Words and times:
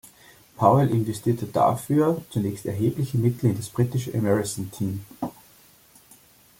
Powell 0.55 0.89
investierte 0.89 1.45
dafür 1.45 2.23
zunächst 2.31 2.65
erhebliche 2.65 3.19
Mittel 3.19 3.51
in 3.51 3.57
das 3.57 3.69
britische 3.69 4.11
Emeryson-Team. 4.11 5.05